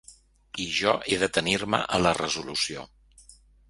I 0.63 0.65
jo 0.77 0.93
he 1.11 1.21
d’atenir-me 1.25 1.83
a 1.99 2.03
la 2.07 2.17
resolució. 2.25 2.91